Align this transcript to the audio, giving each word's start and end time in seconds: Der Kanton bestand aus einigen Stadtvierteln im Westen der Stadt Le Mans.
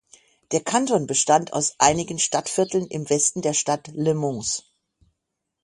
Der 0.51 0.61
Kanton 0.63 1.05
bestand 1.05 1.53
aus 1.53 1.75
einigen 1.79 2.17
Stadtvierteln 2.17 2.87
im 2.87 3.07
Westen 3.11 3.43
der 3.43 3.53
Stadt 3.53 3.87
Le 3.89 4.15
Mans. 4.15 4.73